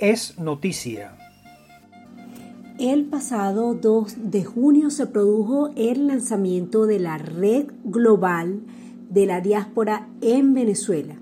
[0.00, 1.14] es noticia.
[2.78, 8.62] El pasado 2 de junio se produjo el lanzamiento de la Red Global
[9.10, 11.16] de la Diáspora en Venezuela.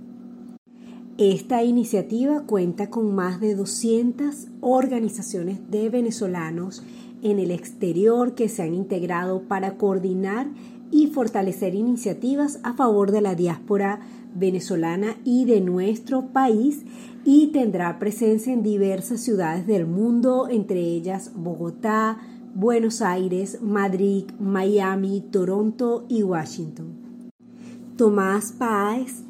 [1.19, 6.85] Esta iniciativa cuenta con más de 200 organizaciones de venezolanos
[7.23, 10.47] en el exterior que se han integrado para coordinar
[10.91, 14.01] y fortalecer iniciativas a favor de la diáspora
[14.35, 16.83] venezolana y de nuestro país
[17.25, 22.19] y tendrá presencia en diversas ciudades del mundo, entre ellas Bogotá,
[22.55, 26.87] Buenos Aires, Madrid, Miami, Toronto y Washington.
[27.97, 29.23] Tomás Páez,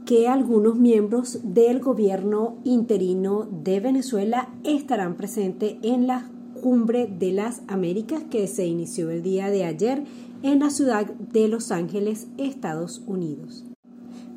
[0.04, 7.62] que algunos miembros del gobierno interino de Venezuela estarán presentes en la Cumbre de las
[7.68, 10.04] Américas que se inició el día de ayer
[10.42, 13.64] en la ciudad de Los Ángeles, Estados Unidos.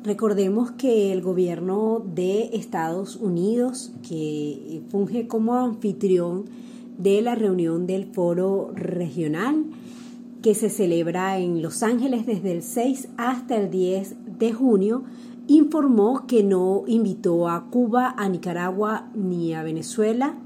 [0.02, 6.63] Recordemos que el gobierno de Estados Unidos, que funge como anfitrión
[6.98, 9.64] de la reunión del foro regional
[10.42, 15.04] que se celebra en Los Ángeles desde el 6 hasta el 10 de junio,
[15.46, 20.36] informó que no invitó a Cuba, a Nicaragua ni a Venezuela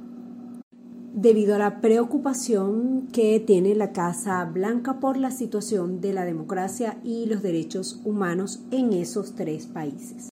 [1.14, 6.98] debido a la preocupación que tiene la Casa Blanca por la situación de la democracia
[7.02, 10.28] y los derechos humanos en esos tres países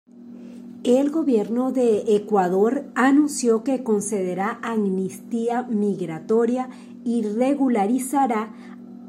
[0.86, 6.70] el gobierno de Ecuador anunció que concederá amnistía migratoria
[7.04, 8.54] y regularizará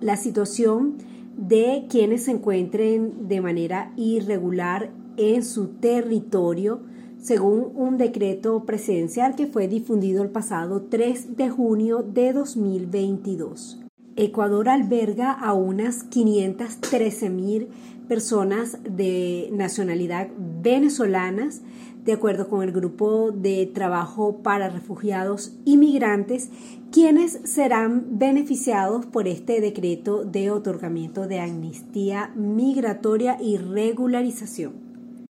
[0.01, 0.95] la situación
[1.37, 6.81] de quienes se encuentren de manera irregular en su territorio,
[7.21, 13.83] según un decreto presidencial que fue difundido el pasado 3 de junio de 2022.
[14.19, 17.69] Ecuador alberga a unas 513 mil
[18.09, 21.63] personas de nacionalidad venezolanas,
[22.05, 26.51] de acuerdo con el Grupo de Trabajo para Refugiados y Migrantes,
[26.93, 34.87] quienes serán beneficiados por este decreto de otorgamiento de amnistía migratoria y regularización.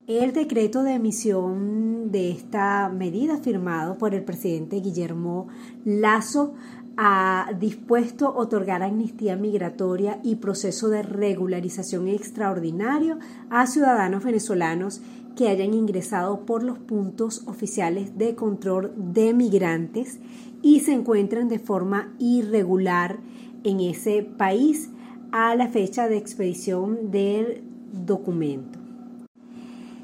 [0.07, 5.47] El decreto de emisión de esta medida firmado por el presidente Guillermo
[5.85, 6.53] Lazo
[6.97, 13.18] ha dispuesto otorgar amnistía migratoria y proceso de regularización extraordinario
[13.50, 15.02] a ciudadanos venezolanos
[15.35, 20.19] que hayan ingresado por los puntos oficiales de control de migrantes
[20.62, 23.19] y se encuentran de forma irregular
[23.63, 24.90] en ese país
[25.32, 27.64] a la fecha de expedición del
[27.94, 28.80] documento.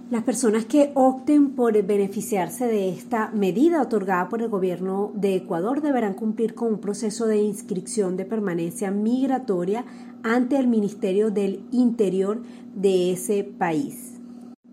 [0.09, 5.81] Las personas que opten por beneficiarse de esta medida otorgada por el gobierno de Ecuador
[5.81, 9.83] deberán cumplir con un proceso de inscripción de permanencia migratoria
[10.23, 12.41] ante el Ministerio del Interior
[12.73, 14.13] de ese país.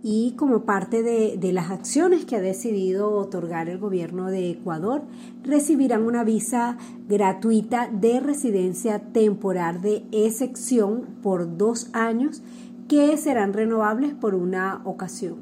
[0.04, 5.02] Y como parte de, de, las acciones que ha decidido otorgar el gobierno de Ecuador,
[5.42, 6.78] recibirán una visa
[7.08, 12.42] gratuita de residencia temporal de excepción por dos años
[12.88, 15.36] que serán renovables por una ocasión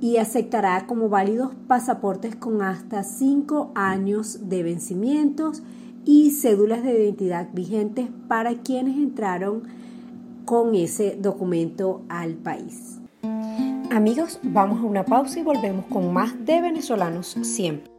[0.00, 5.62] y aceptará como válidos pasaportes con hasta cinco años de vencimientos
[6.04, 9.64] y cédulas de identidad vigentes para quienes entraron
[10.44, 12.98] con ese documento al país.
[13.90, 17.90] Amigos, vamos a una pausa y volvemos con más de venezolanos siempre.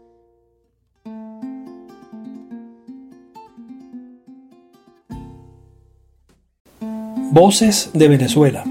[7.32, 8.64] Voces de Venezuela.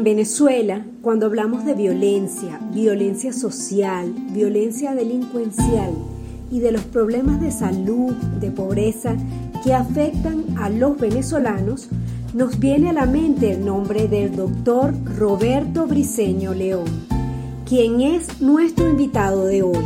[0.00, 5.92] En Venezuela, cuando hablamos de violencia, violencia social, violencia delincuencial
[6.50, 9.14] y de los problemas de salud, de pobreza
[9.62, 11.90] que afectan a los venezolanos,
[12.32, 16.86] nos viene a la mente el nombre del doctor Roberto Briceño León,
[17.68, 19.84] quien es nuestro invitado de hoy.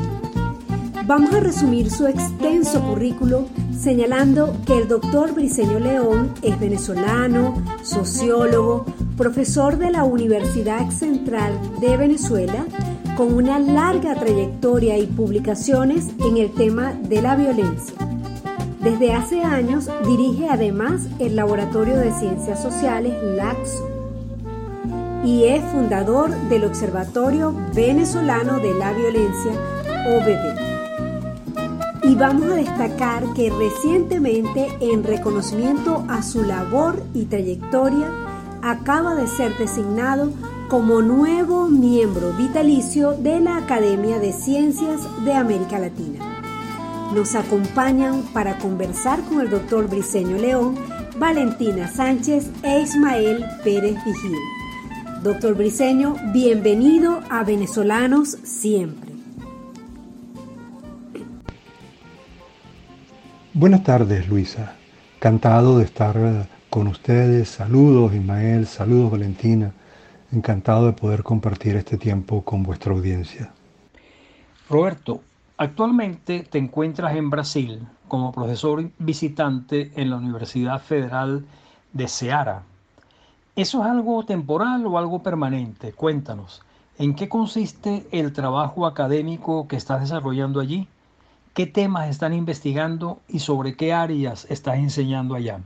[1.08, 8.86] Vamos a resumir su extenso currículo señalando que el doctor Briceño León es venezolano, sociólogo,
[9.16, 12.66] profesor de la Universidad Central de Venezuela,
[13.16, 17.94] con una larga trayectoria y publicaciones en el tema de la violencia.
[18.80, 23.88] Desde hace años dirige además el Laboratorio de Ciencias Sociales LAXO
[25.24, 29.52] y es fundador del Observatorio Venezolano de la Violencia,
[30.06, 30.74] OVD.
[32.02, 38.10] Y vamos a destacar que recientemente, en reconocimiento a su labor y trayectoria,
[38.64, 40.32] acaba de ser designado
[40.68, 46.40] como nuevo miembro vitalicio de la Academia de Ciencias de América Latina.
[47.14, 50.76] Nos acompañan para conversar con el doctor Briceño León,
[51.18, 54.38] Valentina Sánchez e Ismael Pérez Vigil.
[55.22, 59.12] Doctor Briceño, bienvenido a Venezolanos Siempre.
[63.52, 64.76] Buenas tardes, Luisa.
[65.16, 67.50] Encantado de estar con ustedes.
[67.50, 68.66] Saludos, Ismael.
[68.66, 69.72] Saludos, Valentina.
[70.32, 73.52] Encantado de poder compartir este tiempo con vuestra audiencia.
[74.68, 75.20] Roberto,
[75.56, 81.44] actualmente te encuentras en Brasil como profesor visitante en la Universidad Federal
[81.92, 82.64] de Ceará.
[83.54, 85.92] ¿Eso es algo temporal o algo permanente?
[85.92, 86.60] Cuéntanos,
[86.98, 90.88] ¿en qué consiste el trabajo académico que estás desarrollando allí?
[91.52, 95.60] ¿Qué temas están investigando y sobre qué áreas estás enseñando allá?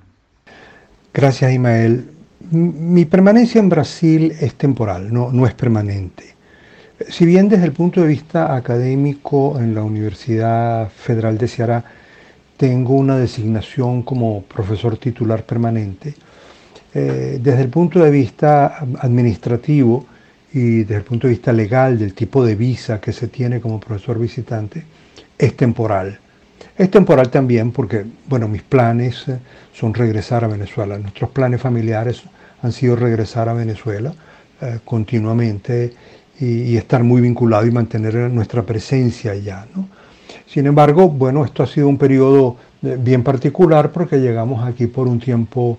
[1.18, 2.04] Gracias, Imael.
[2.52, 6.36] Mi permanencia en Brasil es temporal, no, es permanente.
[7.08, 11.84] Si bien desde el punto de vista académico en la Universidad Federal de Ceará
[12.56, 16.14] tengo una designación como profesor titular permanente,
[16.94, 20.06] eh, desde el punto de vista administrativo
[20.52, 23.80] y desde el punto de vista legal del tipo de visa que se tiene como
[23.80, 24.84] profesor visitante,
[25.36, 26.20] es temporal.
[26.78, 29.38] Es temporal también porque, bueno, mis planes eh,
[29.74, 30.96] son regresar a Venezuela.
[30.96, 32.22] Nuestros planes familiares
[32.62, 34.14] han sido regresar a Venezuela
[34.60, 35.92] eh, continuamente
[36.38, 39.66] y, estar muy vinculado y mantener nuestra presencia allá.
[40.46, 45.08] Sin embargo, bueno, esto ha sido un periodo eh, bien particular porque llegamos aquí por
[45.08, 45.78] un tiempo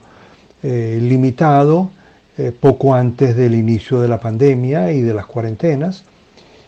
[0.62, 1.90] limitado,
[2.60, 6.04] poco antes del inicio de la pandemia y de las cuarentenas.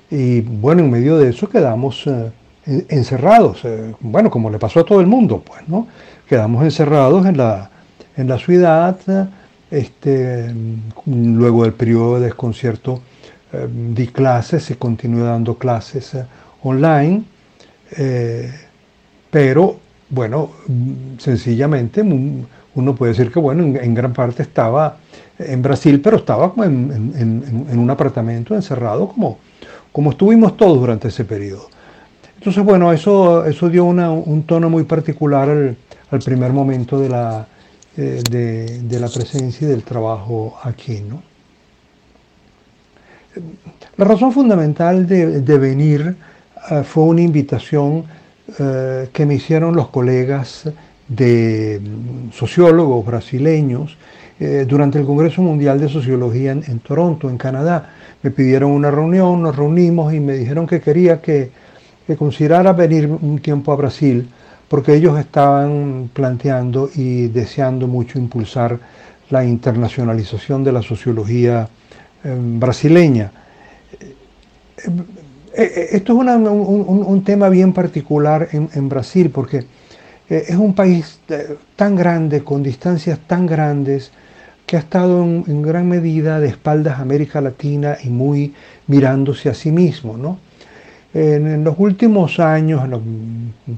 [0.10, 2.08] Y bueno, en medio de eso quedamos
[2.66, 5.88] encerrados, eh, bueno, como le pasó a todo el mundo, pues, ¿no?
[6.28, 7.70] Quedamos encerrados en la,
[8.16, 8.98] en la ciudad,
[9.70, 10.54] este,
[11.06, 13.02] luego del periodo de desconcierto
[13.54, 16.26] eh, di clases, se continuó dando clases eh,
[16.64, 17.24] online,
[19.30, 19.78] pero
[20.10, 20.52] bueno,
[21.18, 24.98] sencillamente uno puede decir que bueno, en, gran parte estaba
[25.38, 27.14] en Brasil, pero estaba en,
[27.70, 29.40] en, un apartamento encerrado como,
[29.92, 31.68] como estuvimos todos durante ese periodo.
[32.42, 37.46] Entonces, bueno, eso, eso dio un tono muy particular al, primer momento de la,
[37.96, 41.04] eh, de, la, presencia y del trabajo aquí.
[41.08, 41.22] ¿no?
[43.96, 46.16] La razón fundamental de, venir
[46.72, 48.06] eh, fue una invitación
[48.58, 50.68] eh, que me hicieron los colegas
[51.08, 53.98] de mm, sociólogos brasileños
[54.68, 57.92] durante el Congreso Mundial de Sociología en, en Toronto, en Canadá.
[58.24, 61.52] Me pidieron una reunión, nos reunimos y me dijeron que quería que
[62.12, 64.28] que considerara venir un tiempo a Brasil,
[64.68, 68.78] porque ellos estaban planteando y deseando mucho impulsar
[69.30, 71.70] la internacionalización de la sociología
[72.26, 73.32] em, brasileña.
[74.84, 74.92] Eh,
[75.56, 79.60] eh, esto es un, tema bien particular en, Brasil, porque
[80.30, 81.20] eh, es un país
[81.78, 84.12] tan grande, con distancias tan grandes,
[84.66, 88.54] que ha estado en, en, gran medida de espaldas a América Latina y muy
[88.88, 90.51] mirándose a sí mismo, ¿no?
[91.14, 92.82] En, los últimos años,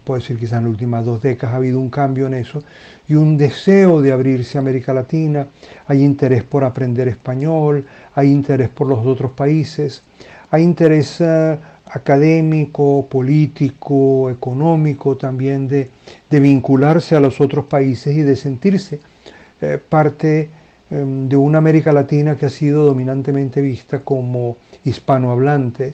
[0.03, 2.61] puedo decir quizás en las últimas dos décadas, ha habido un cambio en eso
[3.07, 5.47] y un deseo de abrirse a América Latina.
[5.87, 10.03] Hay interés por aprender español, hay interés por los otros países,
[10.51, 11.57] hay interés, eh,
[11.93, 15.89] académico, político, económico, también de,
[16.31, 18.99] vincularse a los otros países y de sentirse
[19.61, 20.49] eh, parte
[20.89, 25.93] em, de una América Latina que ha sido dominantemente vista como hispanohablante.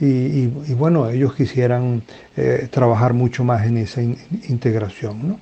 [0.00, 2.02] Y, bueno, ellos quisieran
[2.36, 5.38] eh, trabajar mucho más en esa integración.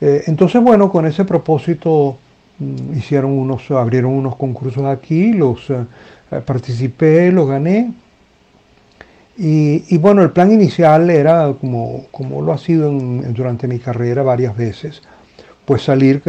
[0.00, 2.16] Eh, entonces, bueno, con ese propósito
[2.58, 5.70] mm, hicieron unos, abrieron unos concursos aquí, los
[6.44, 7.92] participé, los gané
[9.38, 14.56] y, bueno, el plan inicial era, como, como lo ha sido durante mi carrera varias
[14.56, 15.02] veces,
[15.66, 16.22] pues salir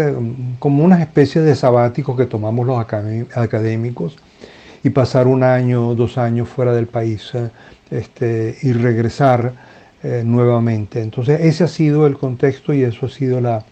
[0.60, 4.18] como una especie de sabático que tomamos los académicos
[4.84, 7.32] y pasar un año, dos años fuera del país
[7.90, 9.54] este, y regresar
[10.04, 11.02] eh, nuevamente.
[11.02, 13.64] Entonces ese ha sido el contexto y eso ha sido la,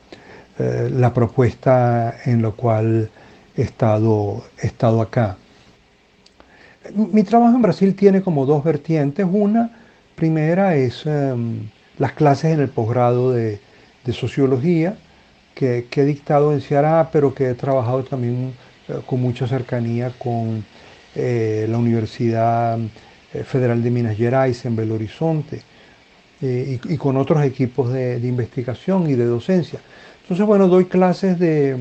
[0.58, 3.10] eh, la propuesta en la cual
[3.56, 5.38] he estado, he estado acá.
[6.94, 9.26] Mi trabajo en Brasil tiene como dos vertientes.
[9.30, 9.72] Una
[10.16, 13.60] primera es em, las clases en el posgrado de,
[14.12, 14.98] sociología
[15.56, 18.54] que, he dictado en Ceará, pero que he trabajado también
[18.88, 20.64] eh, con mucha cercanía con
[21.16, 22.78] eh, la Universidad
[23.34, 25.62] eh, Federal de Minas Gerais en Belo Horizonte
[26.42, 29.80] y, con otros equipos de, investigación y de docencia.
[30.22, 31.76] Entonces, bueno, doy clases de,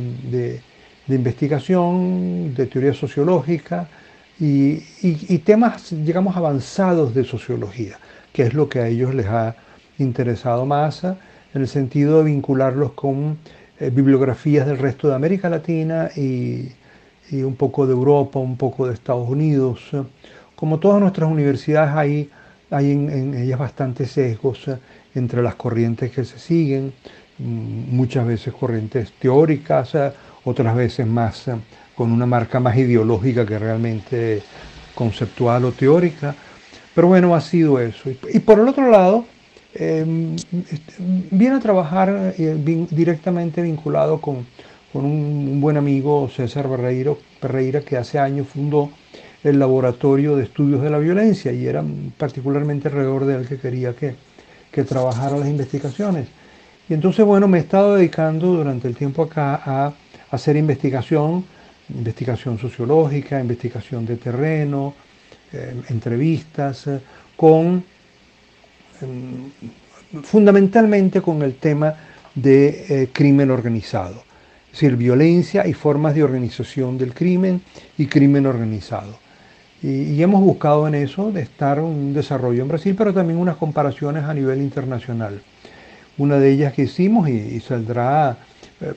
[1.06, 3.88] de investigación, de teoría sociológica,
[4.40, 7.98] y, temas, digamos, avanzados de sociología,
[8.32, 9.54] que es lo que a ellos les ha
[9.98, 11.16] interesado más, en
[11.54, 13.38] el sentido de vincularlos con
[13.78, 16.68] eh, bibliografías del resto de América Latina y,
[17.42, 19.80] un poco de Europa, un poco de Estados Unidos.
[20.54, 22.30] Como todas nuestras universidades hay,
[22.70, 24.76] hay en, ellas bastantes sesgos eh,
[25.14, 26.92] entre las corrientes que se siguen,
[27.38, 30.12] mm, muchas veces corrientes teóricas, eh,
[30.44, 31.50] otras veces más
[31.94, 34.42] con una marca más ideológica que realmente
[34.94, 36.34] conceptual o teórica.
[36.94, 38.10] Pero bueno, ha sido eso.
[38.32, 39.24] Y, por el otro lado,
[39.74, 40.94] em, este,
[41.30, 44.46] viene a trabajar eh, directamente vinculado con,
[45.02, 46.68] un, buen amigo, César
[47.40, 48.90] Ferreira, que hace años fundó
[49.42, 51.84] el Laboratorio de Estudios de la Violencia y era
[52.16, 54.14] particularmente alrededor de él que quería que,
[54.70, 56.28] que trabajara las investigaciones.
[56.88, 59.92] Y entonces, bueno, me he estado dedicando durante el tiempo acá a
[60.30, 61.44] hacer investigación
[61.90, 64.94] investigación sociológica, investigación de terreno,
[65.52, 67.00] eh, entrevistas, eh,
[67.36, 67.84] con
[69.02, 69.50] em,
[70.22, 71.94] fundamentalmente con el tema
[72.34, 74.22] de eh, crimen organizado,
[74.74, 77.62] es decir, violencia y formas de organización del crimen
[77.96, 79.16] y crimen organizado.
[79.80, 84.24] Y, hemos buscado en eso de estar un desarrollo en Brasil, pero también unas comparaciones
[84.24, 85.40] a nivel internacional.
[86.18, 88.36] Una de ellas que hicimos y, saldrá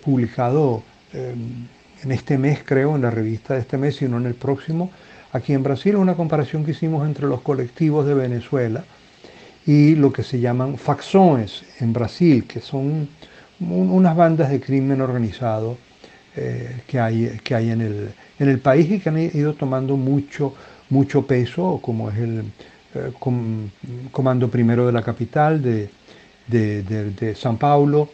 [0.04, 0.82] publicado
[1.14, 1.68] em,
[2.02, 4.90] en este mes, creo, en la revista de este mes, sino en el próximo,
[5.32, 8.84] aquí en Brasil, una comparación que hicimos entre los colectivos de Venezuela
[9.68, 13.10] y lo que se llaman facciones en Brasil, que son
[13.60, 15.78] unas bandas de crimen organizado
[16.36, 18.10] eh, que hay, que hay en, el,
[18.40, 20.54] en el país y que han ido tomando mucho,
[20.90, 22.44] mucho peso, como es el
[22.94, 23.12] eh,
[24.12, 25.90] Comando Primero de la Capital de,
[26.48, 28.10] de, San Paulo,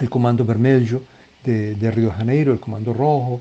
[0.00, 1.02] el Comando Vermelho,
[1.44, 3.40] de, Río de Janeiro, el Comando Rojo,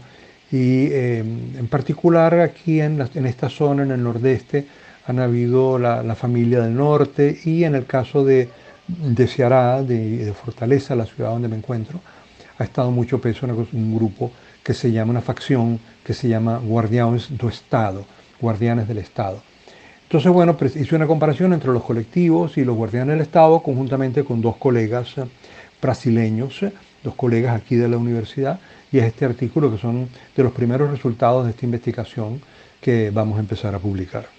[0.52, 4.68] y em, en particular aquí en, en, esta zona, en el nordeste,
[5.08, 8.50] han habido la, familia del norte y en el caso de,
[8.88, 12.00] de Ceará, de, Fortaleza, la ciudad donde me encuentro,
[12.58, 14.32] ha estado mucho peso en un grupo
[14.64, 18.06] que se llama, una facción que se llama Guardianes do Estado,
[18.40, 19.42] Guardianes del Estado.
[20.04, 24.42] Entonces, bueno, hice una comparación entre los colectivos y los guardianes del Estado, conjuntamente con
[24.42, 25.26] dos colegas eh,
[25.82, 26.62] brasileños,
[27.04, 28.60] dos colegas aquí de la universidad,
[28.92, 32.42] y es este artículo que son de los primeros resultados de esta investigación
[32.80, 34.35] que vamos a empezar a publicar.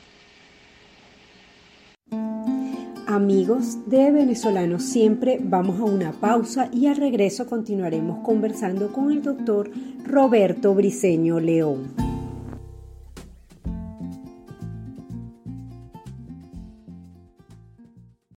[3.16, 9.22] Amigos de Venezolanos Siempre, vamos a una pausa y al regreso continuaremos conversando con el
[9.22, 9.70] doctor
[10.04, 11.94] Roberto Briceño León.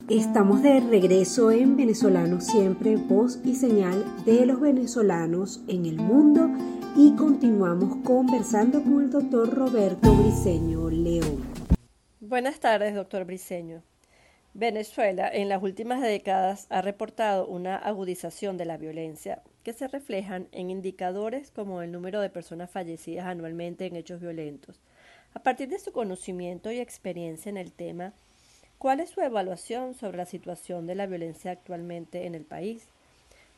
[0.08, 6.52] Estamos de regreso en Venezolanos Siempre, voz y señal de los venezolanos en el mundo
[6.96, 11.42] y continuamos conversando con el doctor Roberto Briceño León.
[12.20, 13.82] Buenas tardes, doctor Briceño.
[14.54, 20.48] Venezuela en las últimas décadas ha reportado una agudización de la violencia que se reflejan
[20.52, 24.82] en indicadores como el número de personas fallecidas anualmente en hechos violentos.
[25.34, 28.14] A partir de su conocimiento y experiencia en el tema,
[28.78, 32.88] ¿Cuál es su evaluación sobre la situación de la violencia actualmente en el país?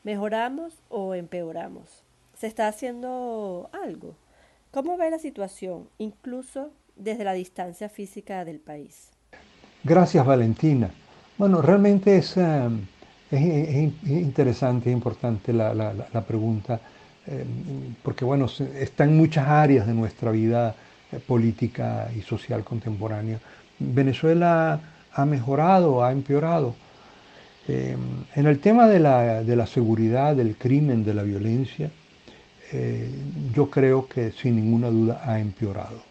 [0.04, 2.06] ¿Mejoramos o empeoramos?
[2.36, 4.16] ¿Se está haciendo algo?
[4.72, 9.12] ¿Cómo ve la situación, incluso desde la distancia física del país?
[9.84, 10.90] Gracias, Valentina.
[11.38, 12.70] Bueno, realmente es, eh,
[13.32, 16.82] es, interesante, es importante la, pregunta,
[17.26, 17.46] eh,
[18.04, 20.76] porque bueno, está en muchas áreas de nuestra vida
[21.14, 23.40] eh, política y social contemporánea.
[23.80, 24.82] Venezuela
[25.14, 26.76] ha mejorado, ha empeorado.
[27.68, 31.90] en el tema de la, de la, seguridad, del crimen, de la violencia,
[33.54, 36.09] yo creo que sin ninguna duda ha empeorado.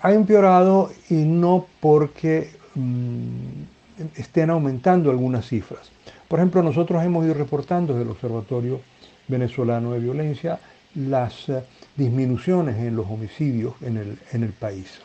[0.00, 5.90] Ha empeorado y no porque mm, estén aumentando algunas cifras.
[6.28, 8.80] Por ejemplo, nosotros hemos ido reportando del Observatorio
[9.28, 10.58] Venezolano de Violencia
[10.94, 11.62] las eh,
[11.96, 15.00] disminuciones en los homicidios en el, en el país.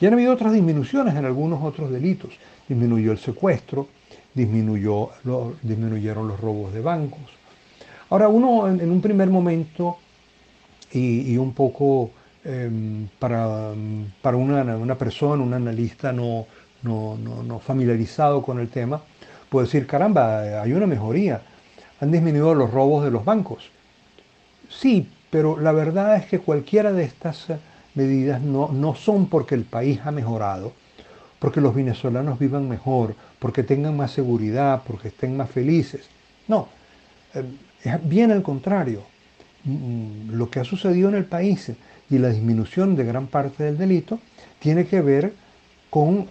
[0.00, 2.30] Y han habido otras disminuciones en algunos otros delitos.
[2.68, 3.88] Disminuyó el secuestro,
[4.34, 5.10] disminuyó,
[5.62, 7.20] disminuyeron los robos de bancos.
[8.10, 9.98] Ahora, uno en, un primer momento
[10.92, 12.10] y, un poco
[12.44, 13.72] em, para,
[14.22, 16.46] para una, una, persona, un analista, no,
[16.82, 19.00] no, no, familiarizado con el tema,
[19.48, 21.42] puede decir, caramba, hay una mejoría,
[22.00, 23.70] han disminuido los robos de los bancos.
[24.68, 27.58] Sí, pero la verdad es que cualquiera de estas eh,
[27.94, 30.72] medidas no, no son porque el país ha mejorado,
[31.38, 36.08] porque los venezolanos vivan mejor, porque tengan más seguridad, porque estén más felices.
[36.46, 36.68] No,
[37.34, 37.44] eh,
[37.82, 39.02] es bien al contrario.
[39.64, 41.72] Mm, lo que ha sucedido en el país
[42.10, 44.18] y la disminución de gran parte del delito
[44.58, 45.32] tiene que ver
[45.90, 46.26] con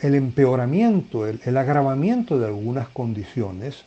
[0.00, 3.84] el empeoramiento, el, agravamiento de algunas condiciones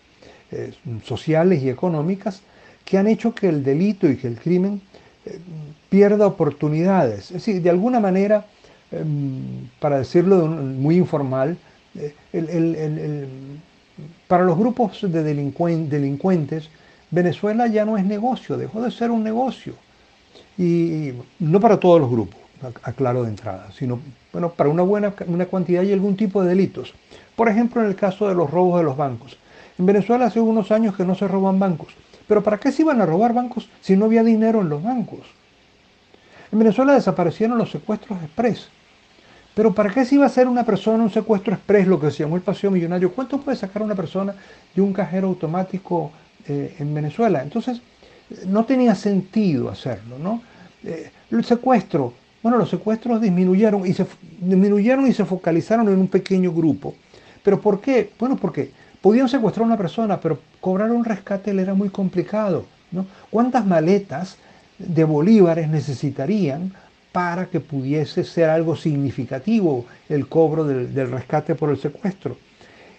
[0.52, 2.42] eh, sociales y económicas
[2.86, 4.82] que han hecho que el delito y que el crimen
[5.26, 5.40] eh,
[5.90, 7.26] pierda oportunidades.
[7.26, 8.46] Es decir, de alguna manera,
[8.92, 11.58] em, para decirlo muy informal,
[11.96, 13.28] eh,
[14.28, 16.70] para los grupos de delincuentes,
[17.10, 19.76] Venezuela ya no es negocio, dejó de ser un negocio.
[20.62, 22.40] Y no para todos los grupos
[22.84, 24.00] aclaro de entrada, sino
[24.32, 26.94] bueno, para una buena una cantidad y algún tipo de delitos.
[27.36, 29.38] Por ejemplo, en el caso de los robos de los bancos.
[29.80, 31.96] En Venezuela hace unos años que no se roban bancos.
[32.28, 35.22] Pero ¿para qué se iban a robar bancos si no había dinero en los bancos?
[36.52, 38.68] En Venezuela desaparecieron los secuestros express.
[39.56, 42.24] Pero ¿para qué se iba a hacer una persona un secuestro express, lo que se
[42.24, 43.12] llamó el paseo millonario?
[43.12, 44.36] ¿Cuánto puede sacar una persona
[44.76, 46.12] de un cajero automático
[46.48, 47.42] eh, en Venezuela?
[47.42, 47.82] Entonces,
[48.46, 50.42] no tenía sentido hacerlo, ¿no?
[50.84, 54.06] Eh, el secuestro, bueno, los secuestros disminuyeron y se,
[54.40, 56.96] disminuyeron y se focalizaron en un pequeño grupo.
[57.44, 58.12] ¿Pero por qué?
[58.20, 62.66] Bueno, porque podían secuestrar a una persona, pero cobrar un rescate le era muy complicado.
[62.92, 63.06] ¿no?
[63.30, 64.38] ¿Cuántas maletas
[64.78, 66.74] de bolívares necesitarían
[67.12, 72.38] para que pudiese ser algo significativo el cobro del, rescate por el secuestro?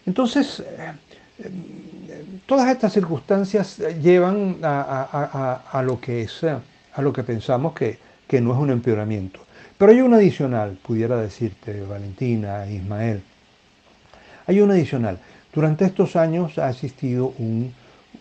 [0.06, 0.92] Entonces, eh,
[1.38, 6.44] eh, todas estas circunstancias llevan a, lo que es,
[6.94, 7.98] a lo que pensamos que
[8.32, 9.40] que no es un empeoramiento.
[9.76, 13.22] Pero hay un adicional, pudiera decirte Valentina, Ismael.
[14.46, 15.18] Hay un adicional.
[15.52, 17.34] Durante estos años ha existido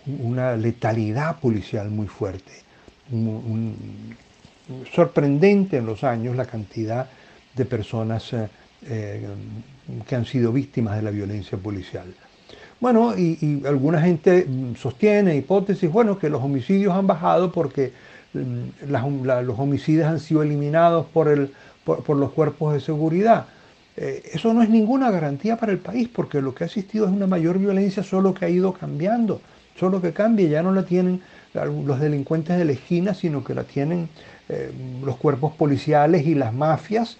[0.05, 2.51] una letalidad policial muy fuerte.
[4.93, 7.07] sorprendente en los años la cantidad
[7.55, 8.49] de personas eh,
[8.85, 9.25] eh,
[10.05, 12.13] que han sido víctimas de la violencia policial.
[12.81, 14.45] Bueno, y, y, alguna gente
[14.77, 17.93] sostiene hipótesis, bueno, que los homicidios han bajado porque
[18.33, 23.45] los homicidios han sido eliminados por, los cuerpos de seguridad.
[23.97, 27.11] Eh, eso no es ninguna garantía para el país, porque lo que ha existido es
[27.11, 29.41] una mayor violencia, solo que ha ido cambiando,
[29.77, 31.21] solo que cambia, ya no la tienen
[31.53, 34.07] los delincuentes de la esquina, sino que la tienen
[34.47, 34.71] eh,
[35.03, 37.17] los cuerpos policiales y las mafias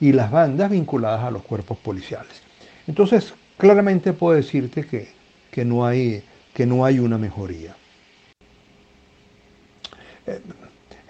[0.00, 2.42] y las bandas vinculadas a los cuerpos policiales.
[2.88, 7.76] Entonces, claramente puedo decirte que no hay una mejoría.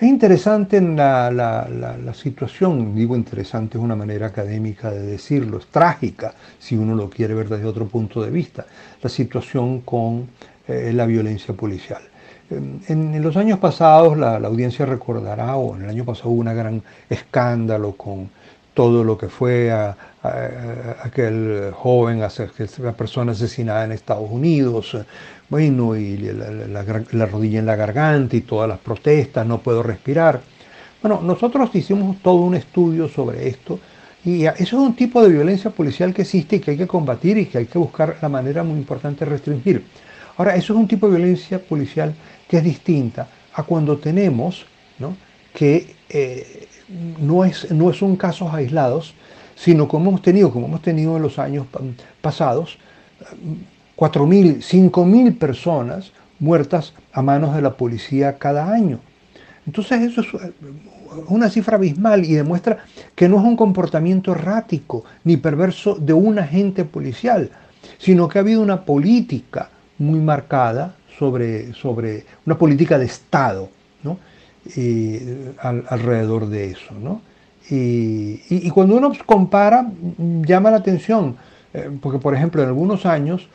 [0.00, 6.76] Es interesante la, situación, digo interesante es una manera académica de decirlo, es trágica si
[6.76, 8.64] uno lo quiere ver desde otro punto de vista,
[9.02, 10.28] la situación con
[10.68, 12.02] eh, la violencia policial.
[12.50, 16.82] En, los años pasados, la, audiencia recordará, o en el año pasado hubo un gran
[17.10, 18.30] escándalo con
[18.78, 19.96] todo lo que fue a,
[21.02, 24.96] aquel joven, aquella persona asesinada en Estados Unidos,
[25.48, 30.40] bueno, y la, rodilla en la garganta y todas las protestas, no puedo respirar.
[31.02, 33.80] Bueno, nosotros hicimos todo un estudio sobre esto
[34.24, 37.36] y eso es un tipo de violencia policial que existe y que hay que combatir
[37.36, 39.84] y que hay que buscar la manera muy importante de restringir.
[40.36, 42.14] Ahora, eso es un tipo de violencia policial
[42.48, 44.66] que es distinta a cuando tenemos
[45.00, 45.16] ¿no?
[45.52, 49.14] que eh, no es, no son casos aislados,
[49.56, 51.66] sino como hemos tenido, como hemos tenido en los años
[52.20, 52.78] pasados,
[53.96, 59.00] 4.000, 5.000 personas muertas a manos de la policía cada año.
[59.66, 60.28] Entonces eso es
[61.26, 62.78] una cifra abismal y demuestra
[63.14, 67.50] que no es un comportamiento errático ni perverso de un agente policial,
[67.98, 73.68] sino que ha habido una política muy marcada sobre, sobre una política de Estado
[74.02, 74.18] ¿no?
[75.60, 76.94] Alrededor de eso.
[77.00, 77.20] ¿no?
[77.70, 79.86] Y, cuando uno compara,
[80.18, 81.36] llama la atención,
[81.74, 83.48] eh, porque por ejemplo en algunos años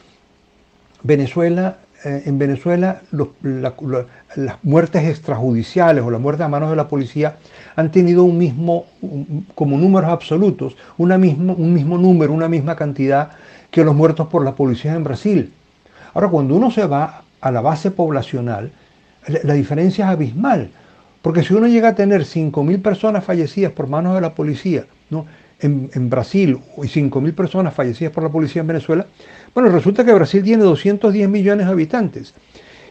[1.02, 7.38] Venezuela, eh, en Venezuela las muertes extrajudiciales o las muertes a manos de la policía
[7.76, 8.86] han tenido un mismo,
[9.56, 13.32] como números absolutos, una mismo, un mismo número, una misma cantidad
[13.72, 15.52] que los muertos por la policía en Brasil.
[16.14, 18.72] Ahora, cuando uno se va a la base poblacional,
[19.28, 20.70] la diferencia es abismal.
[21.24, 25.26] Porque si uno llega a tener 5.000 personas fallecidas por manos de la policía ¿no?
[25.62, 29.08] en, en Brasil y 5.000 personas fallecidas por la policía en Venezuela,
[29.56, 32.34] bueno, resulta que Brasil tiene 210 millones de habitantes.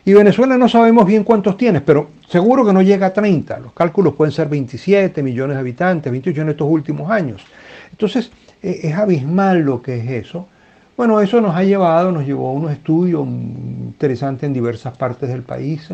[0.06, 3.60] Y Venezuela no sabemos bien cuántos tiene, pero seguro que no llega a 30.
[3.60, 7.42] Los cálculos pueden ser 27 millones de habitantes, 28 en estos últimos años.
[7.90, 10.48] Entonces, e, es abismal lo que es eso.
[10.96, 15.42] Bueno, eso nos ha llevado, nos llevó a unos estudios interesantes en diversas partes del
[15.42, 15.88] país.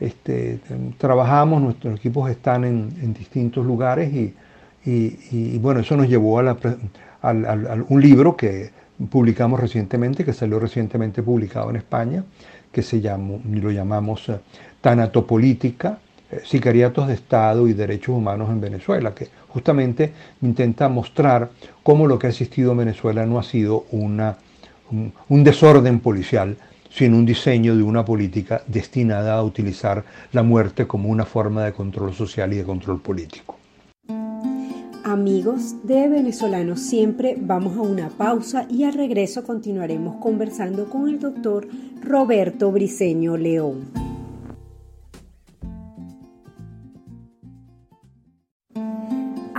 [0.00, 0.58] Este,
[0.96, 4.10] trabajamos, nuestros equipos están en, distintos lugares
[4.84, 6.56] y, bueno, eso nos llevó a,
[7.88, 8.70] un libro que
[9.10, 12.24] publicamos recientemente, que salió recientemente publicado en España,
[12.72, 14.38] que se llamó, lo llamamos eh,
[14.80, 15.98] Tanatopolítica,
[16.30, 21.50] eh, Sicariatos de Estado y Derechos Humanos en Venezuela, que justamente intenta mostrar
[21.82, 24.36] cómo lo que ha existido en Venezuela no ha sido una,
[24.90, 26.56] un desorden policial,
[26.90, 31.72] sino un diseño de una política destinada a utilizar la muerte como una forma de
[31.72, 33.56] control social y de control político.
[35.04, 41.18] Amigos de Venezolanos Siempre, vamos a una pausa y al regreso continuaremos conversando con el
[41.18, 41.66] doctor
[42.02, 44.09] Roberto Briceño León.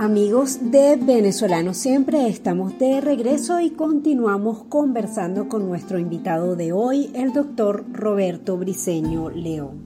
[0.02, 7.12] Amigos de Venezolanos Siempre, estamos de regreso y continuamos conversando con nuestro invitado de hoy,
[7.14, 9.78] el doctor Roberto Briceño León.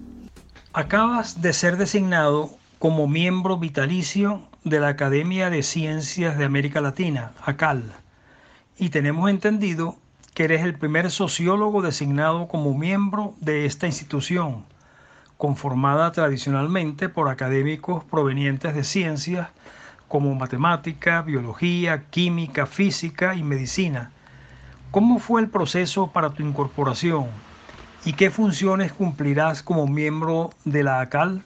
[0.73, 2.49] Acabas de ser designado
[2.79, 7.93] como miembro vitalicio de la Academia de Ciencias de América Latina, ACAL,
[8.79, 9.97] y tenemos entendido
[10.33, 14.65] que eres el primer sociólogo designado como miembro de esta institución,
[15.37, 19.49] conformada tradicionalmente por académicos provenientes de ciencias
[20.09, 24.11] como matemática, biología, química, física y medicina.
[24.91, 27.27] ¿Cómo fue el proceso para tu incorporación
[28.05, 31.43] y qué funciones cumplirás como miembro de la ACAL?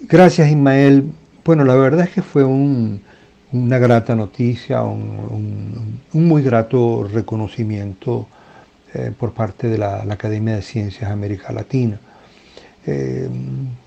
[0.00, 1.12] Gracias Ismael.
[1.44, 8.28] Bueno, la verdad es que fue una grata noticia, un, muy grato reconocimiento
[8.92, 11.98] eh, por parte de la, Academia de Ciencias América Latina.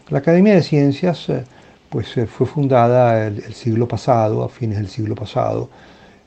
[0.10, 1.30] La Academia de Ciencias
[1.94, 5.70] pues eh, fue fundada el, siglo pasado, a fines del siglo pasado.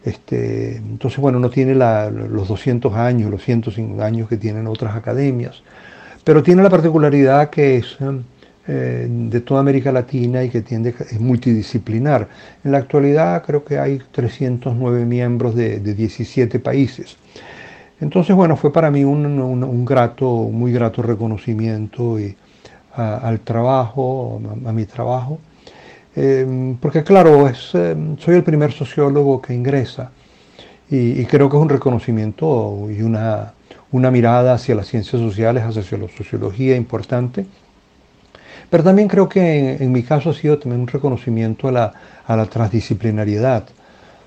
[0.04, 5.64] Este, entonces, bueno, no tiene los 200 años, los 105 años que tienen otras academias,
[6.22, 7.96] pero tiene la particularidad que es
[8.68, 12.28] eh, de toda América Latina y que tiende, es multidisciplinar.
[12.62, 17.16] En la actualidad creo que hay 309 miembros de, 17 países.
[18.00, 22.36] Entonces, bueno, fue para mí un, grato, muy grato reconocimiento y,
[22.94, 25.40] al trabajo, a mi trabajo.
[26.16, 30.10] Em, porque claro, es, em, soy el primer sociólogo que ingresa
[30.88, 33.52] y, creo que es un reconocimiento y una,
[33.92, 37.44] una, mirada hacia las ciencias sociales, hacia la sociología importante.
[38.70, 41.92] Pero también creo que en, mi caso ha sido también un reconocimiento a la,
[42.26, 43.64] a la transdisciplinariedad,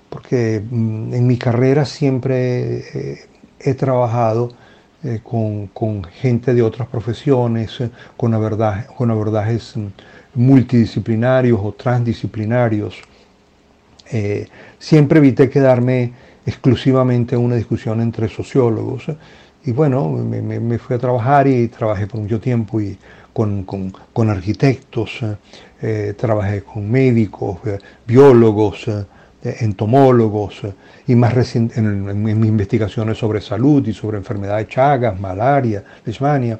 [0.10, 3.20] porque mm, en mi carrera siempre eh,
[3.60, 4.52] he trabajado
[5.04, 9.76] eh, con, con, gente de otras profesiones, eh, con, abordaje, con abordajes
[10.36, 13.02] multidisciplinarios o transdisciplinarios.
[14.12, 16.14] Eh, siempre evité quedarme
[16.46, 19.06] exclusivamente en una discusión entre sociólogos.
[19.66, 22.98] Y bueno, me, fui a trabajar y trabajé por mucho tiempo y
[23.34, 25.20] con, con, arquitectos,
[25.82, 28.90] eh, trabajé con médicos, eh, biólogos,
[29.42, 30.62] entomólogos
[31.08, 36.60] y más reciente en, en, mis investigaciones sobre salud y sobre enfermedades Chagas, malaria, leishmania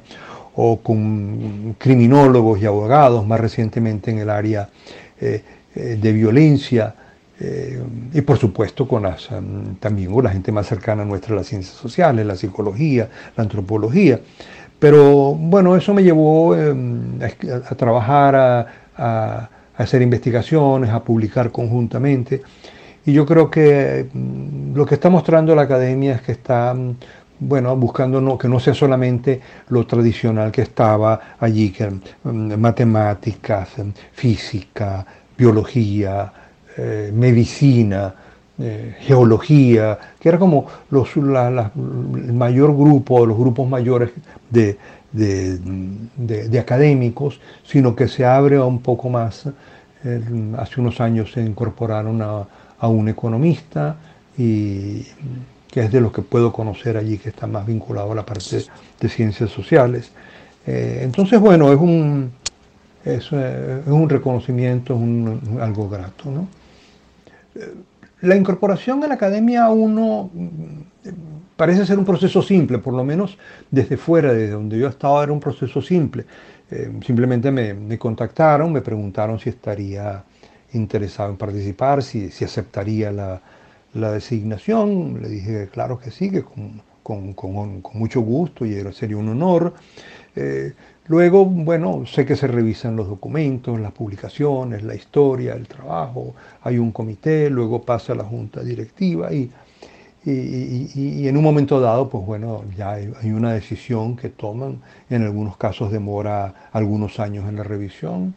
[0.62, 4.68] o con criminólogos y abogados, más recientemente en el área
[5.18, 5.42] eh,
[5.74, 6.94] eh, de violencia,
[7.40, 9.06] eh, y por supuesto con
[9.80, 14.20] también con la gente más cercana a nuestra, las ciencias sociales, la psicología, la antropología.
[14.78, 22.42] Pero bueno, eso me llevó a, trabajar, a, a, hacer investigaciones, a publicar conjuntamente.
[23.06, 26.96] Y yo creo que mm, lo que está mostrando la academia es que está mm,
[27.40, 33.70] bueno, buscando que no sea solamente lo tradicional que estaba allí, que mm, matemáticas,
[34.12, 35.04] física,
[35.36, 36.32] biología,
[36.76, 38.14] eh, medicina,
[38.58, 44.10] eh, geología, que era como los, el mayor grupo, los grupos mayores
[44.50, 44.76] de,
[45.12, 49.48] de, académicos, sino que se abre un poco más.
[50.58, 52.46] hace unos años se incorporaron a,
[52.78, 53.96] a un economista
[54.36, 55.06] y
[55.70, 58.64] que es de los que puedo conocer allí, que está más vinculado a la parte
[59.00, 60.10] de ciencias sociales.
[60.66, 62.32] Eh, entonces, bueno, es un,
[63.04, 66.30] es, eh, un reconocimiento, es algo grato.
[66.30, 66.48] ¿no?
[67.54, 67.74] Eh,
[68.22, 70.30] la incorporación a la Academia 1
[71.56, 73.38] parece ser un proceso simple, por lo menos
[73.70, 76.26] desde fuera, desde donde yo estaba, era un proceso simple.
[77.04, 80.22] simplemente me, me, contactaron, me preguntaron si estaría
[80.72, 83.40] interesado en participar, si, si aceptaría la,
[83.94, 86.82] la designación, le dije claro que sí, que con,
[87.94, 89.74] mucho gusto y sería un honor.
[90.36, 90.72] Eh,
[91.08, 96.78] luego, bueno, sé que se revisan los documentos, las publicaciones, la historia, el trabajo, hay
[96.78, 99.50] un comité, luego pasa la junta directiva y,
[100.24, 105.56] y, en un momento dado, pues bueno, ya hay, una decisión que toman, en algunos
[105.56, 108.34] casos demora algunos años en la revisión,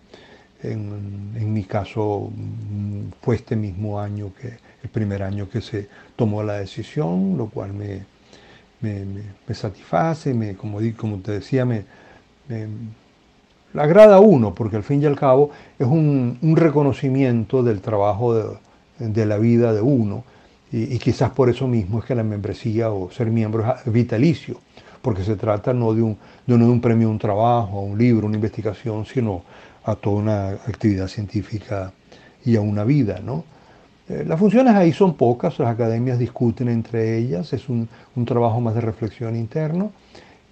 [0.63, 5.87] en, en mi caso mm, fue este mismo año que el primer año que se
[6.15, 8.05] tomó la decisión, lo cual me,
[8.81, 11.85] me, satisface, me, como, como te decía, me,
[12.47, 12.67] me,
[13.75, 18.59] agrada a uno, porque al fin y al cabo es un, reconocimiento del trabajo
[18.99, 20.23] de, la vida de uno,
[20.71, 24.59] y, quizás por eso mismo es que la membresía o ser miembro es vitalicio,
[25.01, 28.27] porque se trata no de un, de un premio a un trabajo, a un libro,
[28.27, 29.43] una investigación, sino
[29.85, 31.93] a toda una actividad científica
[32.45, 33.43] y a una vida, ¿no?
[34.13, 37.89] Eh, las funciones ahí son pocas, las academias discuten entre ellas, es un,
[38.25, 39.91] trabajo más de reflexión interno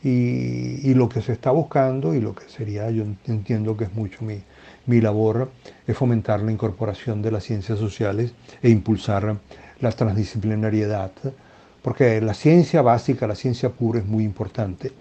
[0.04, 4.24] y, lo que se está buscando y lo que sería, yo entiendo que es mucho
[4.24, 4.42] mi,
[4.88, 5.52] mi labor,
[5.86, 9.38] es fomentar la incorporación de las ciencias sociales e impulsar
[9.80, 11.12] la transdisciplinariedad,
[11.84, 14.92] porque la ciencia básica, la ciencia pura es muy importante,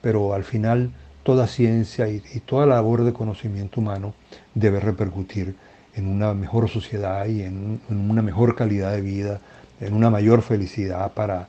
[0.00, 0.90] pero al final
[1.22, 4.14] toda ciencia y, y toda labor de conocimiento humano
[4.54, 5.54] debe repercutir
[6.00, 9.40] en una mejor sociedad y en, una mejor calidad de vida,
[9.80, 11.46] en una mayor felicidad para,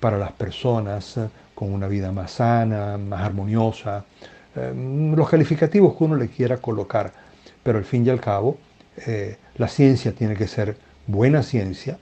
[0.00, 4.04] para las personas, eh, con una vida más sana, más armoniosa,
[4.56, 4.72] eh,
[5.14, 7.12] los calificativos que uno le quiera colocar,
[7.62, 8.56] pero al fin y al cabo
[9.06, 11.98] eh, la ciencia tiene que ser buena ciencia,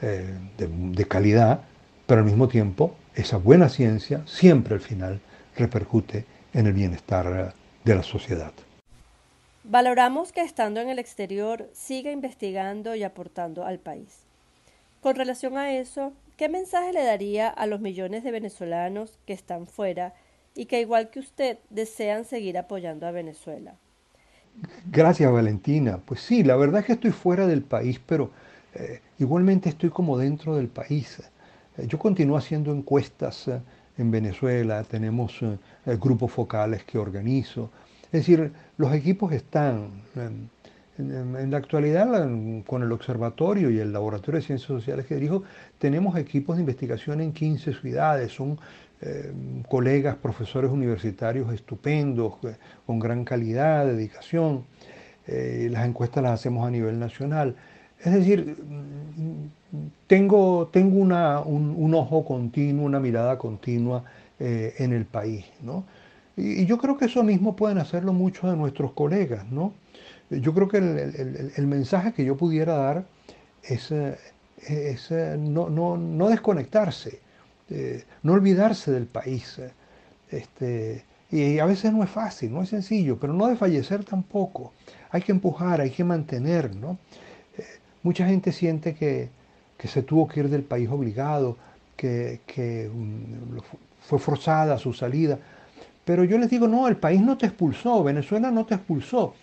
[0.00, 1.60] de, de calidad,
[2.06, 5.18] pero al mismo tiempo esa buena ciencia siempre al final
[5.56, 8.52] repercute en el bienestar de la sociedad.
[9.66, 14.24] Valoramos que estando en el exterior siga investigando y aportando al país.
[15.00, 19.66] Con relación a eso, ¿qué mensaje le daría a los millones de venezolanos que están
[19.66, 20.12] fuera
[20.54, 23.74] y que igual que usted desean seguir apoyando a Venezuela?
[24.90, 25.98] Gracias Valentina.
[26.04, 28.30] Pues sí, la verdad es que estoy fuera del país, pero
[28.74, 31.22] eh, igualmente estoy como dentro del país.
[31.78, 33.60] Eh, yo continúo haciendo encuestas eh,
[33.96, 35.38] en Venezuela, tenemos
[35.86, 37.70] grupos focales que organizo,
[38.14, 39.88] es decir, los equipos están.
[40.96, 42.06] En, la actualidad,
[42.64, 45.42] con el observatorio y el laboratorio de ciencias sociales que dirijo,
[45.80, 48.30] tenemos equipos de investigación en 15 ciudades.
[48.30, 48.56] Son
[49.00, 49.32] eh,
[49.68, 52.54] colegas, profesores universitarios estupendos, eh,
[52.86, 54.64] con gran calidad, dedicación.
[55.26, 57.56] Eh, las encuestas las hacemos a nivel nacional.
[57.98, 58.56] Es decir,
[60.06, 64.04] tengo, tengo un, ojo continuo, una mirada continua
[64.38, 65.46] en el país.
[65.60, 65.84] ¿no?
[66.36, 69.72] Y, yo creo que eso mismo pueden hacerlo muchos de nuestros colegas, ¿no?
[70.30, 73.04] Yo creo que el, mensaje que yo pudiera dar
[73.62, 74.16] es, eh,
[74.68, 77.20] eh, no, desconectarse,
[77.70, 79.60] eh, no olvidarse del país.
[80.30, 84.72] Este, y a veces no es fácil, no es sencillo, pero no desfallecer tampoco.
[85.10, 86.98] Hay que empujar, hay que mantener, ¿no?
[88.02, 89.30] mucha gente siente que,
[89.82, 91.58] se tuvo que ir del país obligado,
[91.96, 93.58] que, que mm,
[94.00, 95.38] fue forzada su salida.
[96.04, 99.34] Pero yo les digo, no, el país no te expulsó, Venezuela no te expulsó.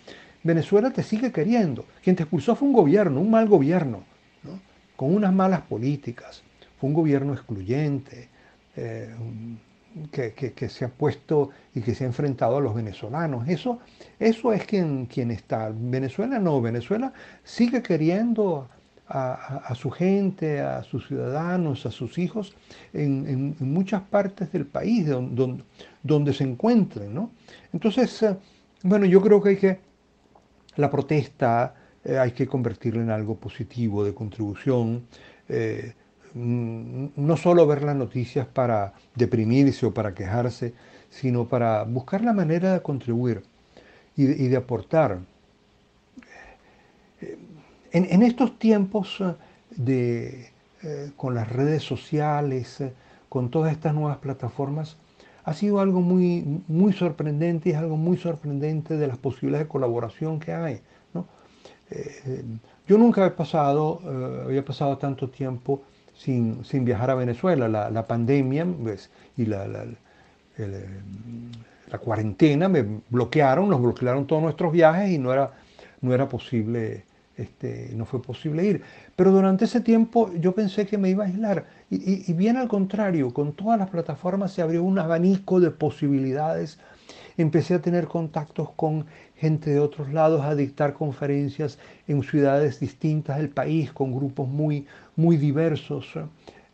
[0.42, 1.84] Venezuela te sigue queriendo.
[2.02, 4.04] Quien te expulsó fue un gobierno, un mal gobierno,
[4.96, 6.42] con unas malas políticas.
[6.78, 8.28] Fue un gobierno excluyente,
[8.76, 9.14] eh,
[10.10, 13.48] que, se ha puesto y que se ha enfrentado a los venezolanos.
[13.48, 13.80] Eso,
[14.18, 15.70] eso es quien, quien está.
[15.74, 17.12] Venezuela no, Venezuela
[17.44, 18.68] sigue queriendo
[19.14, 22.54] a, su gente, a sus ciudadanos, a sus hijos,
[22.94, 25.62] en, muchas partes del país donde,
[26.02, 27.14] donde, se encuentren.
[27.14, 27.30] ¿no?
[27.72, 28.36] Entonces, eh,
[28.82, 29.80] bueno, yo creo que hay que,
[30.76, 35.02] la protesta eh, hay que convertirla en algo positivo, de contribución.
[35.48, 35.92] Eh,
[36.34, 40.72] no solo ver las noticias para deprimirse o para quejarse,
[41.10, 43.42] sino para buscar la manera de contribuir
[44.16, 45.18] y de, aportar.
[47.92, 49.22] En, estos tiempos
[49.70, 50.50] de,
[51.16, 52.82] con las redes sociales,
[53.28, 54.96] con todas estas nuevas plataformas,
[55.44, 59.70] ha sido algo muy, muy sorprendente y es algo muy sorprendente de las posibilidades de
[59.70, 60.80] colaboración que hay.
[61.90, 62.42] Eh,
[62.86, 65.82] yo nunca he pasado, eh, había pasado tanto tiempo
[66.14, 67.68] sin, viajar a Venezuela.
[67.68, 69.84] La, pandemia pues, y la, la,
[71.98, 75.52] cuarentena me bloquearon, nos bloquearon todos nuestros viajes y no era,
[76.00, 77.04] no era posible,
[77.36, 78.82] este, no fue posible ir.
[79.16, 83.32] Pero durante ese tiempo yo pensé que me iba a aislar y, bien al contrario,
[83.32, 86.78] con todas las plataformas se abrió un abanico de posibilidades
[87.36, 93.38] empecé a tener contactos con gente de otros lados, a dictar conferencias en ciudades distintas
[93.38, 96.06] del país, con grupos muy, muy diversos.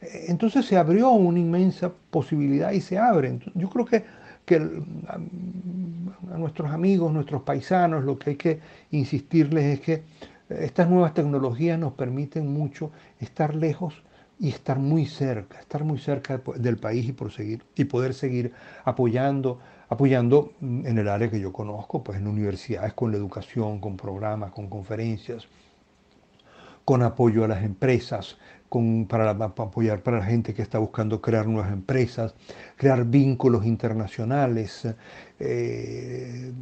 [0.00, 3.38] Entonces se abrió una inmensa posibilidad y se abre.
[3.54, 4.04] Yo creo que
[5.08, 10.02] a nuestros amigos, nuestros paisanos, lo que hay que insistirles es que
[10.48, 14.02] estas nuevas tecnologías nos permiten mucho estar lejos
[14.38, 18.52] y estar muy cerca, estar muy cerca del país y, proseguir, y poder seguir
[18.84, 19.58] apoyando
[19.88, 23.96] apoyando mm, en el área que yo conozco, pues en universidades, con la educación, con
[23.96, 25.48] programas, con conferencias,
[26.84, 28.38] con apoyo a las empresas,
[29.08, 32.34] para, apoyar para la gente que está buscando crear nuevas empresas,
[32.76, 34.86] crear vínculos internacionales,
[35.40, 36.52] eh,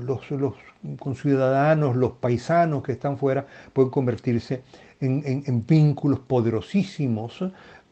[0.00, 0.54] los, los
[0.98, 4.62] conciudadanos, los paisanos que están fuera pueden convertirse
[5.00, 7.44] en vínculos poderosísimos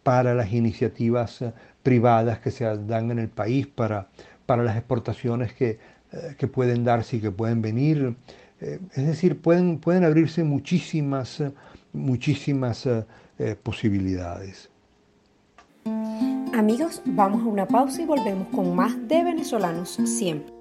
[0.02, 1.44] para las iniciativas
[1.82, 4.08] privadas que se dan en el país para
[4.46, 5.78] para las exportaciones que,
[6.12, 8.14] eh, pueden darse y que pueden venir.
[8.60, 11.42] Eh, es decir, pueden, pueden abrirse muchísimas,
[11.92, 12.88] muchísimas
[13.38, 14.70] eh, posibilidades.
[16.54, 20.54] Amigos, vamos a una pausa y volvemos con más de venezolanos siempre.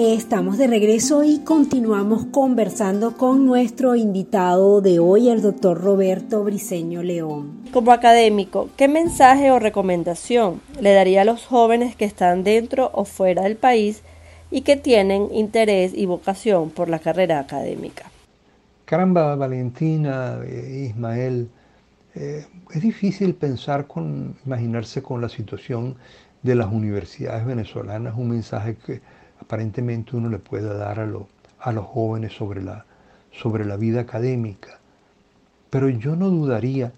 [0.00, 7.02] Estamos de regreso y continuamos conversando con nuestro invitado de hoy, el doctor Roberto Briceño
[7.02, 7.64] León.
[7.72, 13.04] Como académico, ¿qué mensaje o recomendación le daría a los jóvenes que están dentro o
[13.04, 14.02] fuera del país
[14.52, 18.07] y que tienen interés y vocación por la carrera académica?
[18.88, 21.50] Caramba, Valentina, eh, Ismael,
[22.14, 25.96] eh, es difícil pensar con, imaginarse con la situación
[26.42, 29.02] de las universidades venezolanas, un mensaje que
[29.42, 31.06] aparentemente uno le pueda dar a,
[31.60, 32.86] a los jóvenes sobre la,
[33.30, 34.78] sobre la vida académica.
[35.68, 36.90] Pero yo no dudaría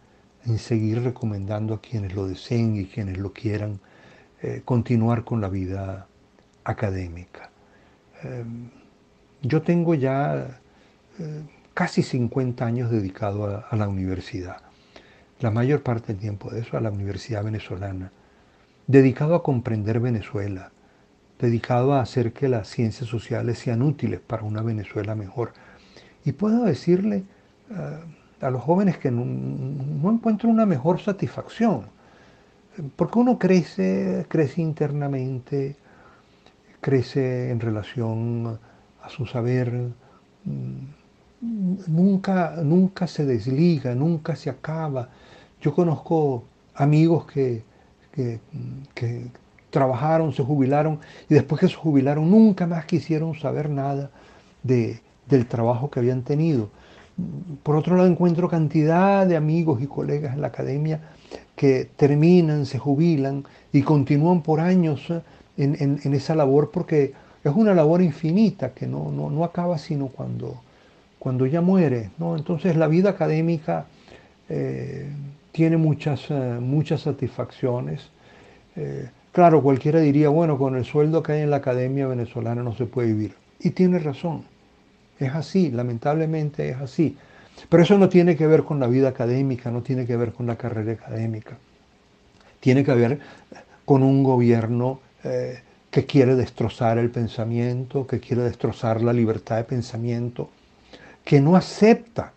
[0.46, 3.81] en seguir recomendando a quienes lo deseen y quienes lo quieran
[4.42, 6.07] eh, continuar con la vida
[6.62, 7.50] académica.
[9.42, 10.61] Yo tengo ya
[11.74, 14.59] casi 50 años dedicado a, la universidad,
[15.40, 18.12] la mayor parte del tiempo de eso a la Universidad Venezolana,
[18.87, 20.72] dedicado a comprender Venezuela,
[21.38, 25.52] dedicado a hacer que las ciencias sociales sean útiles para una Venezuela mejor.
[26.24, 27.24] Y puedo decirle
[27.70, 27.98] eh,
[28.40, 29.22] a los jóvenes que no,
[30.11, 31.87] encuentro una mejor satisfacción,
[32.96, 35.76] porque uno crece, crece internamente,
[36.80, 38.59] crece en relación
[39.02, 39.72] a su saber,
[40.44, 40.99] mm,
[41.40, 45.09] nunca, nunca se desliga, nunca se acaba.
[45.61, 47.62] Yo conozco amigos que,
[48.12, 48.40] que,
[49.70, 50.98] trabajaron, se jubilaron
[51.29, 54.11] y después que se jubilaron nunca más quisieron saber nada
[54.64, 56.70] de, del trabajo que habían tenido.
[57.62, 61.00] Por otro lado, encuentro cantidad de amigos y colegas en la academia
[61.55, 65.20] que terminan, se jubilan y continúan por años eh,
[65.57, 67.12] en, esa labor porque
[67.44, 70.61] es una labor infinita que no, no, acaba sino cuando,
[71.20, 72.11] cuando ya muere.
[72.18, 72.37] ¿no?
[72.37, 73.87] Entonces la vida académica
[74.48, 75.09] eh,
[75.52, 78.11] tiene muchas, eh, muchas satisfacciones.
[79.33, 82.87] Claro, cualquiera diría, bueno, con el sueldo que hay en la academia venezolana no se
[82.87, 83.35] puede vivir.
[83.61, 84.44] Y tiene razón.
[85.20, 87.16] Es así, lamentablemente es así.
[87.68, 90.46] Pero eso no tiene que ver con la vida académica, no tiene que ver con
[90.46, 91.59] la carrera académica.
[92.59, 93.20] Tiene que ver
[93.85, 99.64] con un gobierno eh, que quiere destrozar el pensamiento, que quiere destrozar la libertad de
[99.64, 100.50] pensamiento,
[101.25, 102.33] que no acepta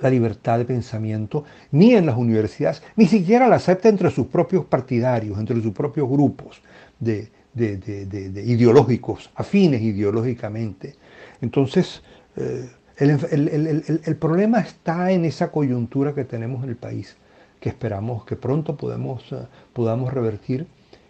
[0.00, 4.64] la libertad de pensamiento, ni en las universidades, ni siquiera la acepta entre sus propios
[4.64, 6.62] partidarios, entre sus propios grupos
[6.98, 10.94] de, ideológicos, afines ideológicamente.
[11.40, 12.02] Entonces,
[12.36, 17.16] eh, el, problema está en esa coyuntura que tenemos en el país,
[17.60, 20.66] que esperamos que pronto podemos, eh, podamos revertir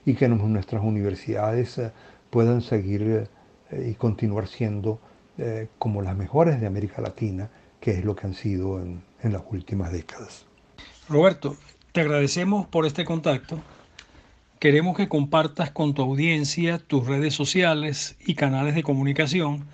[0.07, 1.91] y que nuestras universidades eh,
[2.31, 3.29] puedan seguir
[3.71, 4.99] y continuar siendo
[5.79, 7.49] como las mejores de América Latina
[7.81, 10.45] que es lo que han sido en, en las últimas décadas.
[11.09, 11.57] Roberto,
[11.93, 13.61] te agradecemos por este contacto.
[14.59, 19.67] Queremos que compartas con tu audiencia tus redes sociales y canales de comunicación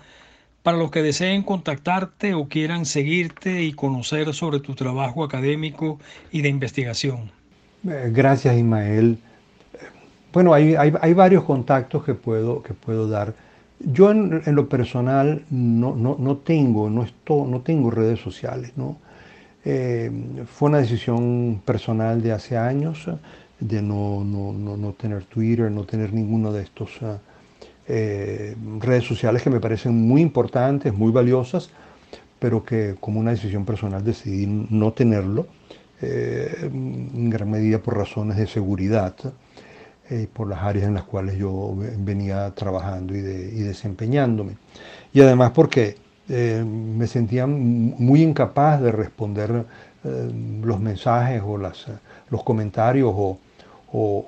[0.61, 5.99] para los que deseen contactarte o quieran seguirte y conocer sobre tu trabajo académico
[6.31, 7.31] y de investigación.
[7.87, 9.19] Eh, gracias, Ismael.
[10.33, 13.33] Bueno, hay, varios contactos que puedo, que puedo dar.
[13.79, 18.71] Yo en, lo personal no, no, tengo, no, no tengo redes sociales.
[18.75, 18.97] ¿no?
[19.65, 20.11] Eh,
[20.45, 23.09] fue una decisión personal de hace años
[23.59, 26.91] de no, no, tener Twitter, no tener ninguno de estos
[27.87, 31.69] eh, redes sociales que me parecen muy importantes, muy valiosas,
[32.39, 35.47] pero que como una decisión personal decidí no tenerlo,
[36.01, 39.15] eh, en gran medida por razones de seguridad
[40.09, 44.57] y por las áreas en las cuales yo venía trabajando y, y desempeñándome.
[45.13, 45.97] Y además porque
[46.27, 49.65] eh, me sentía muy incapaz de responder
[50.03, 50.31] eh,
[50.63, 51.85] los mensajes o las,
[52.29, 53.37] los comentarios o,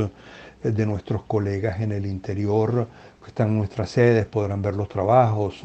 [0.64, 2.88] de nuestros colegas en el interior
[3.28, 5.62] que están en nuestras sedes, podrán ver los trabajos,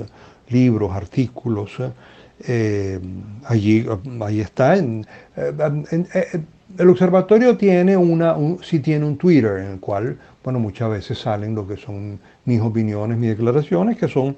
[0.49, 1.71] libros, artículos.
[2.45, 2.99] Eh,
[3.45, 3.87] allí,
[4.41, 4.77] está.
[4.77, 5.05] Eh,
[6.79, 11.55] el observatorio tiene una, sí tiene un Twitter en el cual, bueno, muchas veces salen
[11.55, 14.37] lo que son mis opiniones, mis declaraciones, que son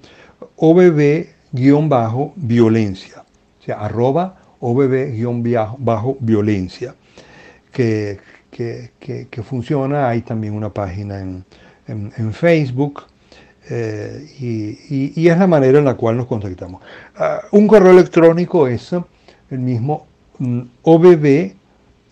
[0.57, 3.79] OBB-violencia, o sea,
[4.61, 6.95] OBB-violencia,
[7.73, 8.19] que
[8.55, 10.09] que, funciona.
[10.09, 13.05] Hay también una página en, Facebook.
[13.69, 16.83] Eh, y, es la manera en la cual nos contactamos.
[17.17, 18.95] Ah, un correo electrónico es
[19.51, 20.07] el mismo
[20.39, 21.53] mm, OBB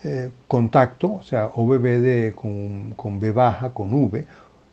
[0.03, 4.25] eh, contacto, o sea, OBB de, con, B baja, con V,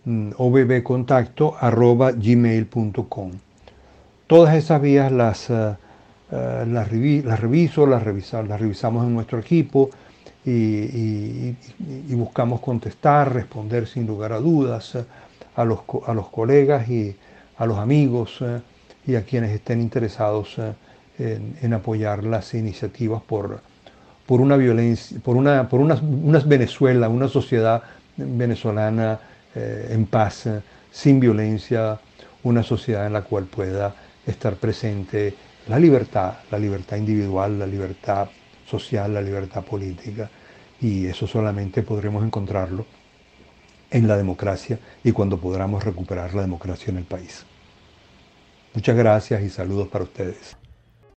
[0.04, 3.32] mm, OBB contacto arroba gmail.com.
[4.26, 5.78] Todas esas vías las, ah,
[6.32, 9.90] ah, las, reviso, las, las revisamos en nuestro equipo,
[10.44, 11.54] y,
[12.14, 15.04] buscamos contestar, responder sin lugar a dudas eh,
[15.56, 17.14] a los, a los colegas y
[17.58, 18.60] a los amigos eh,
[19.06, 23.60] y a quienes estén interesados eh, en, apoyar las iniciativas por,
[24.26, 26.00] por una violencia, por una, por una,
[26.46, 27.82] Venezuela, una sociedad
[28.16, 29.18] venezolana
[29.54, 30.48] en paz,
[30.92, 31.98] sin violencia,
[32.44, 33.92] una sociedad en la cual pueda
[34.24, 35.34] estar presente
[35.68, 38.28] la libertad, la libertad individual, la libertad
[38.66, 40.30] social, la libertad política.
[40.80, 42.86] Y eso solamente podremos encontrarlo
[43.90, 47.44] en la democracia y cuando podamos recuperar la democracia en el país.
[48.72, 50.59] Muchas gracias y saludos para ustedes.